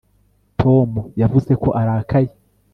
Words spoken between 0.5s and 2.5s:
tom yavuze ko arakaye